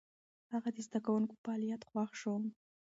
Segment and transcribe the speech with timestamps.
[0.53, 2.33] هغه د زده کوونکو په فعاليت خوښ شو.